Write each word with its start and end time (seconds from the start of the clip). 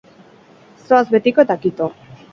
Zoaz 0.87 1.05
betiko, 1.17 1.45
eta 1.47 1.59
kito. 1.67 1.95